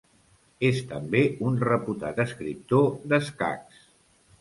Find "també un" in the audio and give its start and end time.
0.93-1.61